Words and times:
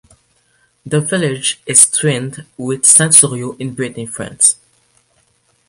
The 0.83 0.99
village 0.99 1.61
is 1.67 1.87
twinned 1.87 2.43
with 2.57 2.87
Saint-Thuriau 2.87 3.55
in 3.59 3.75
Brittany, 3.75 4.07
France. 4.07 4.55